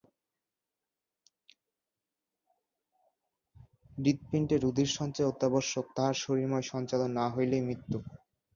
[3.97, 7.97] হৃৎপিণ্ডে রুধিরসঞ্চয় অত্যাবশ্যক, তাহার শরীরময় সঞ্চালন না হইলেই মৃত্যু।